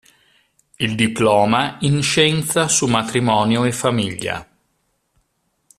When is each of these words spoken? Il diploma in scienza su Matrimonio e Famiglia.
Il 0.79 0.95
diploma 0.95 1.77
in 1.81 2.01
scienza 2.01 2.67
su 2.67 2.87
Matrimonio 2.87 3.65
e 3.65 3.71
Famiglia. 3.71 4.49